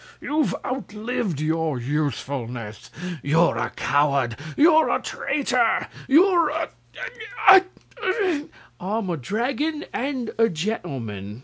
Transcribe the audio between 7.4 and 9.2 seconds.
a a" "I'm a